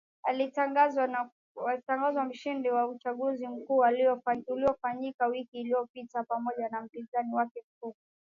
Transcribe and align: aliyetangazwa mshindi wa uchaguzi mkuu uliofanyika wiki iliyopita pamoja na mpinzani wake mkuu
aliyetangazwa 0.25 2.23
mshindi 2.29 2.69
wa 2.69 2.87
uchaguzi 2.87 3.47
mkuu 3.47 3.83
uliofanyika 4.47 5.27
wiki 5.27 5.59
iliyopita 5.61 6.23
pamoja 6.23 6.69
na 6.69 6.81
mpinzani 6.81 7.33
wake 7.33 7.63
mkuu 7.71 7.95